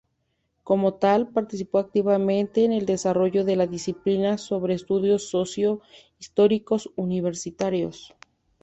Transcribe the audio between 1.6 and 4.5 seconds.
activamente en el desarrollo de la disciplina